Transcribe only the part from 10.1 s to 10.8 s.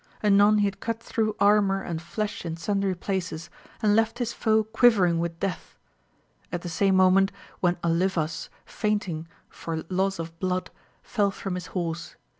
of blood,